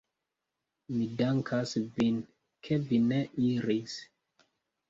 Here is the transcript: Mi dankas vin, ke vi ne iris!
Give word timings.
Mi 0.93 1.09
dankas 1.19 1.73
vin, 1.99 2.17
ke 2.69 2.81
vi 2.89 3.01
ne 3.13 3.21
iris! 3.51 4.01